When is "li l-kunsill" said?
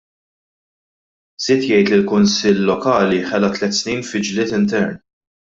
1.93-2.65